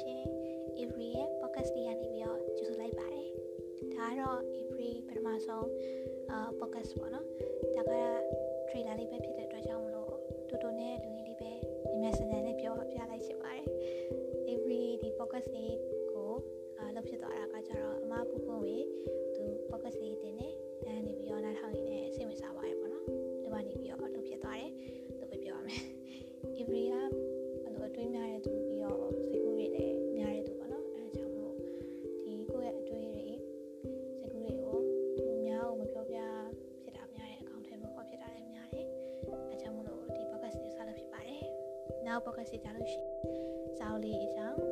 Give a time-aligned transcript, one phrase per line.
[0.00, 0.20] ရှင်
[0.78, 3.28] Avery ရဲ့ podcast လေးကနေပြီးတော့ကြိုဆိုလိုက်ပါတယ်
[3.94, 5.68] ဒါကတော့ Avery ပထမဆုံး
[6.30, 7.26] အာ podcast ပေါ့နော်
[42.14, 43.10] နောက် podcast ကြလို့ရှိရင်
[43.78, 44.71] စောင်းလေးအကြောင်း